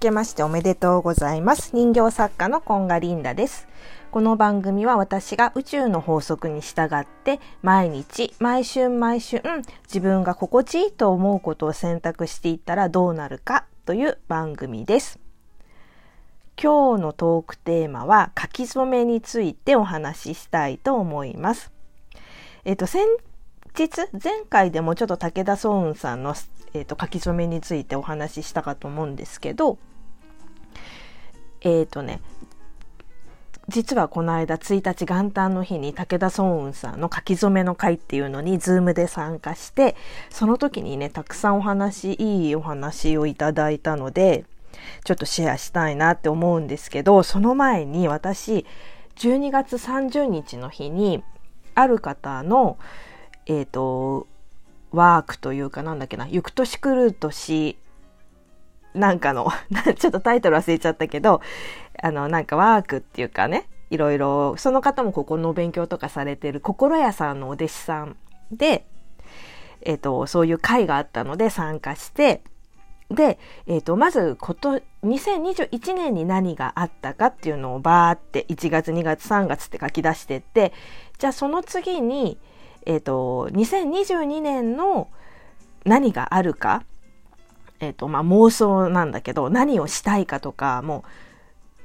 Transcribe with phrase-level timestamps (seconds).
[0.00, 1.76] けましておめでとうございます。
[1.76, 3.68] 人形作家のコンガリンダです。
[4.10, 9.42] この番組は私が宇宙の法則に従って毎日、毎春毎春、
[9.84, 15.20] 自分が心地いいと思うことを選択していったらどうなるかという番組です。
[16.60, 21.70] 今日のトークテーマは書き初めについてお話ししたいと思います。
[22.64, 23.04] えっと、先
[23.76, 26.34] 日、前回でもちょっと武田壮雲さんの
[26.72, 29.78] えーと、書き初めについてお話ししたかと思うんですけど
[31.62, 32.20] えっ、ー、とね
[33.68, 39.94] 実はこの間1日元旦の日に武田壮雲さんの書き初めの会っていうのにズームで参加して
[40.28, 44.44] その時にねたくさんお話いいお話をいただいたので
[45.04, 48.66] ちょっとシェアしたいなって思うんですけどその前に私
[49.16, 51.22] 12月30日の日に
[51.74, 52.76] ある方の
[53.46, 54.26] えっ、ー、と
[54.92, 57.76] ワークというかなんだっけな、行く年来る年
[58.94, 59.50] なんかの
[59.98, 61.40] ちょっとタイトル忘れちゃったけど、
[62.02, 68.16] あの、なんかワークっていうかね、いろいろ、その方もここの勉強とかされてる心屋さんのお弟子さん
[68.52, 68.86] で、
[69.82, 72.42] えっ、ー、と、そういう会があったので参加して、
[73.10, 80.72] で、えっ、ー、と、まずこと、2021年に何があったかっていうのをバーって1月、2月、3月って書き出してって、
[81.18, 82.38] じゃあその次に、
[82.86, 85.08] えっ、ー、と、2022年の
[85.84, 86.84] 何があるか、
[87.80, 91.04] えっ、ー、と、まあ、妄想なんだけど、何をしたいかとか、も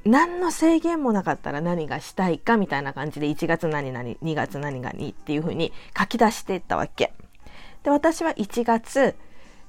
[0.05, 7.13] う、何の制限もなかったら何がしたいかみたいな感じで1月何々、2月何々っていうふうに書き出していったわけ。
[7.83, 9.15] で、私は1月、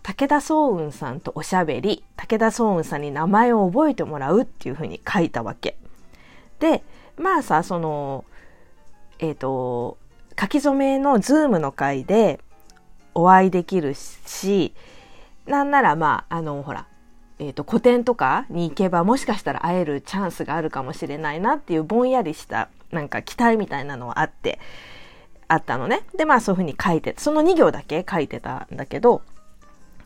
[0.03, 5.77] 武田壮雲さんとおしゃべり、武田壮雲さんに名前を覚えてもらうっていうふうに書いたわけ。
[6.61, 6.83] で、
[7.17, 8.25] まあさ、その、
[9.19, 9.97] えっ、ー、と、
[10.39, 12.41] 書き初めの Zoom の会で
[13.15, 14.75] お会いできるし、
[15.47, 16.87] なんならまあ、あの、ほら、
[17.39, 24.59] え、ー、と、個展とかに行けばもしかしたら会えるチャンスがあるかもしれないなっていうぼんやりしたなんか期待みたいなのはあって、
[25.49, 26.03] あったのね。
[26.17, 29.23] で、まあそういうふうに書いて、その2行だけ書いてたんだけど、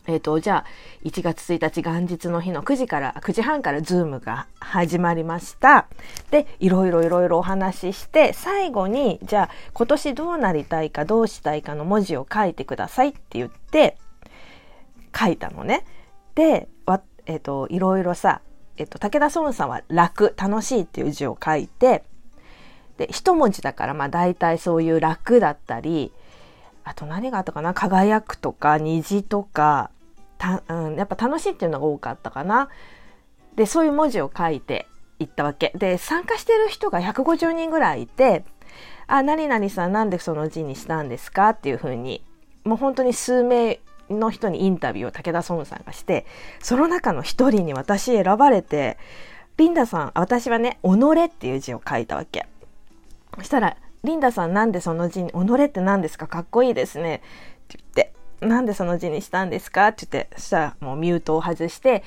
[0.07, 0.65] えっ、ー、と、じゃあ、
[1.03, 5.87] 1月1日元日の日の9時から、9時半から Zoom が始まりました。
[6.31, 13.97] で、いろいろいろいろお話しして、最後に、じゃあ、今年どうなりたいか、どうしたいかの文字を書いてくださいって言って、
[15.17, 15.85] 書いたのね。
[16.35, 18.41] で、わえっ、ー、と、いろいろさ、
[18.77, 22.03] えっ、ー、と、武田総務さんは楽、楽しいっていう字を書いて、
[22.97, 26.11] で、一文字だから、まあ大体そういう楽だったり、
[26.83, 27.73] あと何があったかな？
[27.73, 29.91] 輝くとか虹とか
[30.37, 32.69] た、うん、やっぱ楽しいっていうのが多かったかな。
[33.55, 34.87] でそういう文字を書いて
[35.19, 38.45] いったわけで参加してる人が150人ぐらいいて
[39.07, 42.23] 「あ何々さんなんでその字にしたんですか?」っていうふうに
[42.63, 43.79] もう本当に数名
[44.19, 46.25] の人にインタビューを武田孫さんがして
[46.59, 48.97] その中の一人に私選ばれて
[49.57, 50.89] リンダさん私はね「己」
[51.25, 52.47] っていう字を書いたわけ。
[53.37, 56.25] そしたらリンダさんなんでその字に、己って何ですか？
[56.25, 57.17] かっこいいですね。
[57.17, 57.19] っ
[57.67, 58.10] て言って、
[58.41, 62.03] なんでその字にしたんですかって言って、そしたらもうミュートを外して、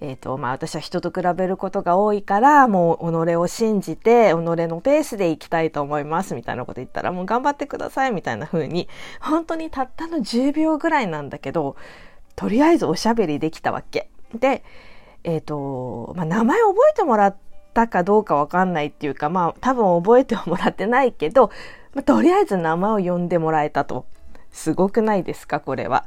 [0.00, 8.88] えっ、ー、と、まあ私は人と比べることが多いから、もう己を信じて、己のペースでいきたいと思います、みたいなこと言ったら、もう頑張ってください、みたいな風に、
[9.20, 11.76] 本当にたったの10秒ぐらいなんだけど、
[12.34, 14.08] とりあえずおしゃべりできたわけ。
[14.34, 14.64] で、
[15.22, 17.36] えっ、ー、と、まあ名前覚えてもらっ、
[17.74, 21.50] たかどうかわかんないっていうか、まあ多分覚えてもらってないけど、
[21.94, 24.04] まあ、とりあえず名前を呼んでもらえたと。
[24.52, 26.06] すごくないですか、これは。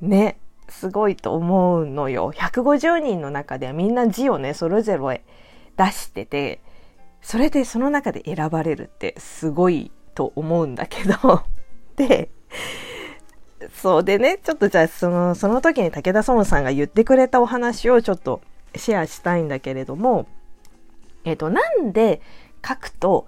[0.00, 0.38] ね。
[0.68, 2.32] すごいと思うのよ。
[2.32, 5.24] 150人の中ではみんな字をね、それぞれ
[5.76, 6.60] 出してて、
[7.22, 11.42] それでその中で選ばれるってすごいと思うんだけど、
[11.96, 12.30] で、
[13.72, 18.40] そうでね、ちょっとじゃあその、その時に武田孫さんが言ってくれたお話をちょっと
[18.74, 20.26] シェアしたいんだけれども、
[21.24, 22.20] えっ、と、なんで
[22.66, 23.26] 書くと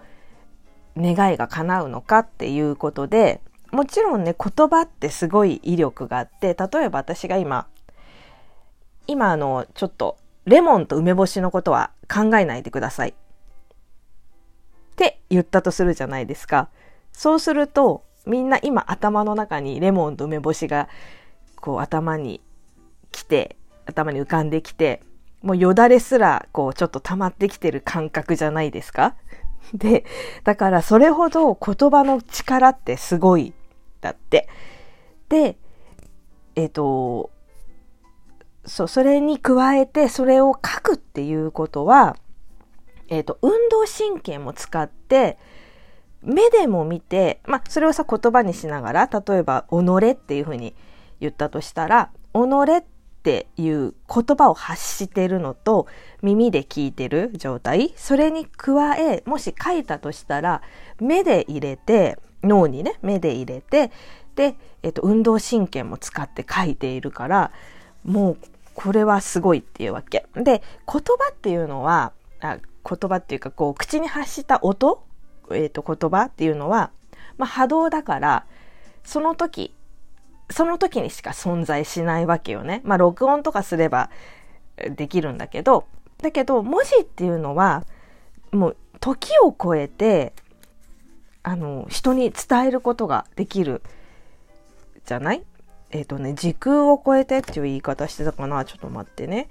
[0.96, 7.66] 願いが叶うのかっていうことで、もちろんね、言葉ってすごい威力があって、例えば私が今、
[9.06, 13.10] 今あの、ちょっと、レモンと梅干しのことは考えないでください。
[13.10, 13.14] っ
[14.96, 16.70] て言ったとするじゃないですか。
[17.12, 20.88] そうすると、みんな今頭の中にレモンと梅干しが、
[21.56, 22.40] こう頭に
[23.12, 23.56] 来て、
[23.86, 25.02] 頭に浮かんできて、
[25.42, 29.14] もうよだれすら、こう、ちょっと溜まってきてる感覚じゃないですか
[29.74, 30.04] で、
[30.44, 33.52] だからそれほど言葉の力ってすごい、
[34.00, 34.48] だって。
[35.28, 35.56] で、
[36.54, 37.30] えっ、ー、と、
[38.64, 42.16] そう、それに加えて、それを書くっていうことは、
[43.08, 45.38] えっ、ー、と、運動神経も使って、
[46.22, 50.74] 目でも見て、まあ、それをさ、言葉にしながら、例えば、己っていうふうに
[51.20, 52.40] 言ったとしたら、己
[52.78, 52.84] っ
[53.20, 55.86] ていう言葉を発してるのと
[56.22, 60.62] 耳で聞いてる状態それに加えもし書いたとしたら
[61.00, 63.90] 目で入れて脳にね目で入れて
[64.34, 67.50] で、えっと、運動神経も使って書いているから
[68.04, 68.36] もう
[68.74, 70.26] これはすごいっていうわけ。
[70.34, 71.00] で言葉
[71.32, 72.58] っていうのはあ
[72.88, 75.04] 言葉っていうかこう口に発した音、
[75.50, 76.92] えっと、言葉っていうのは、
[77.36, 78.46] まあ、波動だから
[79.02, 79.74] その時
[80.50, 82.80] その時にしか存在しないわけよね。
[82.84, 84.10] まあ録音とかすれば
[84.76, 85.86] できるんだけど
[86.18, 87.84] だけど文字っていうのは
[88.52, 90.32] もう時を超えて
[91.48, 93.80] あの人に伝えることができる
[95.06, 95.42] じゃない？
[95.90, 98.66] えっ、ー、とね時空を超えてっていう言い方してたかな？
[98.66, 99.48] ちょっと待ってね。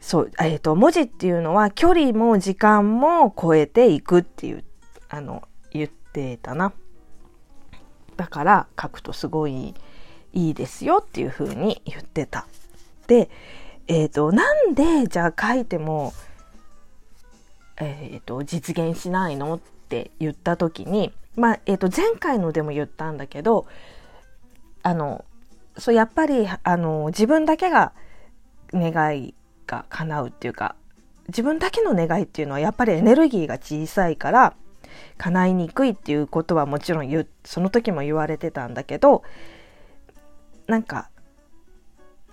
[0.00, 4.64] そう、えっ、ー、と文字っていうのは距離も時間も超えていくっていう
[5.08, 6.74] あの言ってたな。
[8.18, 9.74] だから書くとすごい
[10.34, 12.46] いいですよっていう風に言ってた。
[13.06, 13.30] で、
[13.88, 16.12] えっ、ー、と、なんでじゃあ書いても、
[17.78, 19.54] えっ、ー、と、実現しないの？
[19.54, 23.66] っって言った時に、まあ、え、ー、と、前回のでも言ったんだけど、
[24.82, 25.24] あの、
[25.78, 27.92] そう、やっぱり、あの、自分だけが
[28.72, 29.34] 願い
[29.66, 30.76] が叶うっていうか、
[31.28, 34.54] 自分だけの願いっていうのはやっぱりエネルギーが小さいから
[35.18, 39.22] 叶いにくいっていうことはもちろんその時も言われてたんだけど
[40.66, 41.10] なんか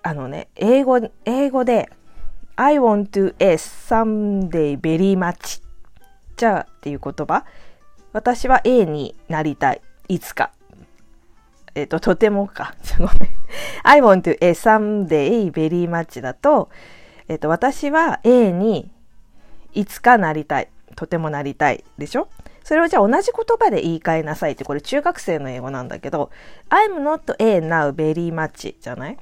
[0.05, 1.89] あのね、英語、英語で
[2.57, 5.62] I want to a someday very much
[6.37, 7.45] じゃあっていう言葉
[8.11, 9.81] 私は A になりたい。
[10.07, 10.51] いつか。
[11.75, 12.75] えっ、ー、と、とてもか。
[12.83, 13.13] すごめん。
[13.83, 16.69] I want to a someday very much だと、
[17.27, 18.91] えっ、ー、と、私は A に
[19.73, 20.69] いつかなりたい。
[20.95, 21.83] とてもなりたい。
[21.97, 22.27] でしょ？
[22.63, 26.29] それをじゃあ同じ言葉で言い換えなさいって、これ中学生の英語なんだけど、
[26.69, 29.17] I'm not A now very much じゃない？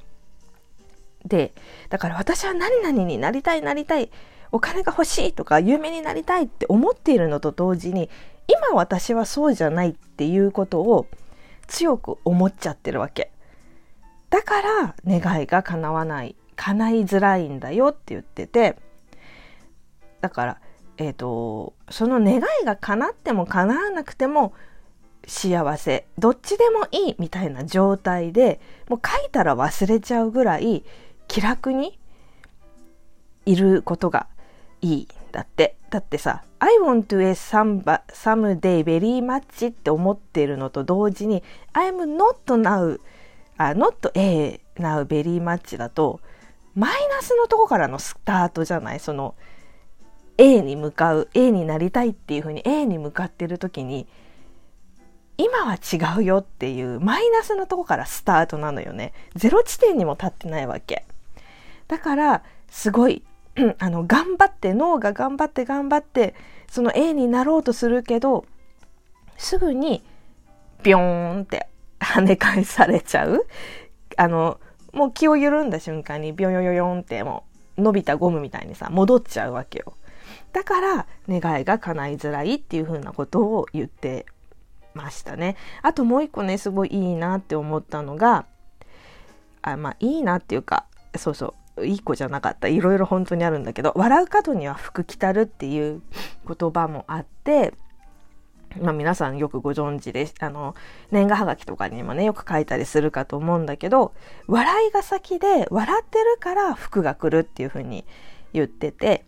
[1.24, 1.54] で、
[1.88, 4.10] だから私は何々になりたいなりたい、
[4.52, 8.10] お金が欲しいとか有名になりたいって思っているのと同時に、
[8.46, 11.06] 今私はそうじゃないっていうことを
[11.66, 13.32] 強く思っちゃってるわけ。
[14.28, 18.76] だから願いが叶わない、叶いづらいんだよって言ってて、
[20.20, 20.60] だから、
[20.98, 24.52] えっ、ー、と、その願いが叶っても叶わなくても
[25.26, 30.84] 幸せ、どっちでもいいみたいな状態で、もう書いたら忘れちゃうぐらい
[31.26, 31.98] 気楽に
[33.46, 34.26] いることが
[34.82, 35.76] いいだって。
[35.90, 41.42] だってさ、I want to a someday very much って思ってるのと同時に
[41.74, 42.98] I'm not now
[43.58, 46.20] あ not a now very much だと
[46.74, 49.00] マイナスのとこからのスタートじゃない？
[49.00, 49.34] その
[50.38, 54.06] A に向かう A になりたいっていうふうに A に向かってる時に
[55.36, 59.12] 今は違うよっていうマイナスのとこからスタートなのよね。
[59.34, 61.04] ゼロ地点にも立ってないわけ。
[61.88, 63.22] だから、すごい、
[63.78, 66.34] あの、頑張って、脳が頑張って頑張って、
[66.68, 68.46] その A になろうとするけど、
[69.36, 70.02] すぐに、
[70.82, 71.68] ビョーンって
[72.00, 73.46] 跳ね返されちゃう。
[74.16, 74.58] あの、
[74.92, 77.44] もう気を緩んだ瞬間にビョヨヨヨンっても
[77.78, 79.94] う伸びたゴムみたいにさ、戻っちゃうわけよ。
[80.52, 84.26] だから、願いが叶いづらいっていうふうなことを言って
[84.94, 85.56] ましたね。
[85.82, 88.46] あともう一個ね、すごいいいなって思ったのが、
[89.62, 90.84] あまあいいなっていうか、
[91.16, 92.68] そうそう、いい子じゃなかった。
[92.68, 96.02] いろいろ本当にあるんだけど、笑う角には福来たるっていう
[96.46, 97.72] 言葉もあって、
[98.80, 100.74] まあ皆さんよくご存知で、あの、
[101.10, 104.12] 年賀はがきとかにもね、よく書いたりするかと思うんだけど、
[104.46, 108.04] 笑いが先で、笑ってるから福が来るっていうふうに
[108.52, 109.24] 言ってて、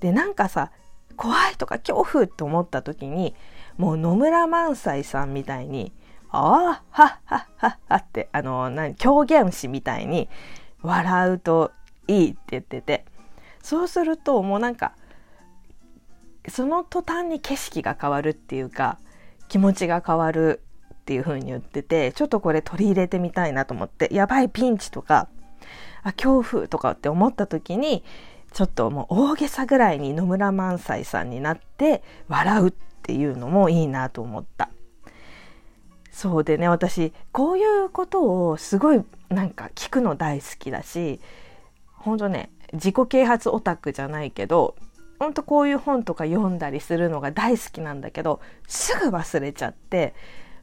[0.00, 0.70] で、なんかさ、
[1.16, 3.34] 怖いとか恐怖と思った時に、
[3.76, 5.92] もう野村萬斎さんみたいに、
[6.30, 10.28] ああ、はっはっはっはって、あの、何、狂言師みたいに
[10.86, 11.72] 笑うと
[12.08, 13.04] いいって言ってて、
[13.62, 14.92] そうするともうなんか、
[16.48, 18.98] その途端に景色が変わるっていうか、
[19.48, 20.62] 気持ちが変わる
[20.94, 25.28] っていう風に言ってて、ちょっとこれ取り入れてみたいなと思って、やばいピンチとか、
[26.02, 28.04] あ、恐怖とかって思った時に、
[28.52, 34.70] ちょっともう大げさぐらいに野村萬斎さんになって笑うっていうのもいいなと思った。
[36.10, 41.20] そうでね私こういうことをすごいなんか聞くの大好きだし
[41.90, 44.76] 本当ね自己啓発オタクじゃないけど
[45.18, 50.14] 本当こういう本とか読んだりするのが大好きなんだけどすぐ忘れちゃって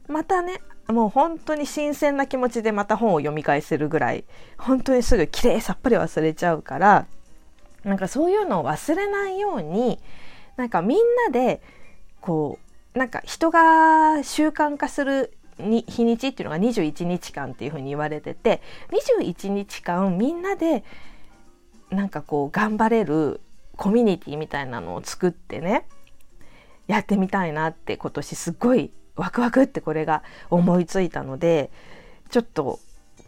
[0.08, 4.24] またねもう本当に新鮮な気持ちでまた本を読み返せるぐらい
[4.58, 7.06] 本当にすぐきれいさっぱり忘れちゃうから
[7.84, 9.98] なんかそういうのを忘れないように
[10.56, 11.62] なんかみんなで
[12.20, 12.58] こ
[12.94, 20.84] うなんか人が習慣化するに日にちっていうのが21日間っていうふうに言われてて21日間みんなで
[21.90, 23.40] なんかこう頑張れる
[23.76, 25.86] コミュニティみたいなのを作ってね
[26.86, 31.70] やってみたいなって今年すっごいワクワクってこれが思いついたので
[32.30, 32.80] ちょっと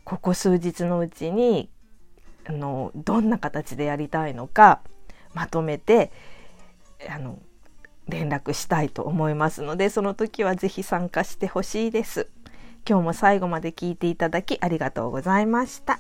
[0.05, 1.69] ここ数日のうちに
[2.45, 4.81] あのどんな形でやりたいのか
[5.35, 6.13] まとめて
[7.09, 7.39] あの
[8.09, 12.29] 連絡したいと思いますのでその時は是非参加してほしいです。
[12.89, 15.99] 今日も最後まで聞いていただきありがとうございました。